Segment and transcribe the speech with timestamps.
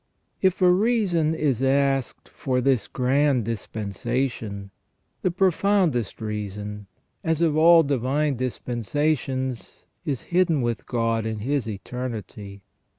[0.41, 4.71] If a reason is asked for this grand dispensation,
[5.21, 6.87] the profoundest reason,
[7.23, 12.63] as of all divine dispensations, is hidden with God in His eternity.